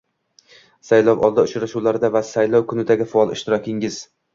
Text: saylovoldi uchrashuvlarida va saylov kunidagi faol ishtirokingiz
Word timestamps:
saylovoldi 0.89 1.45
uchrashuvlarida 1.49 2.13
va 2.19 2.25
saylov 2.33 2.69
kunidagi 2.75 3.13
faol 3.17 3.41
ishtirokingiz 3.41 4.07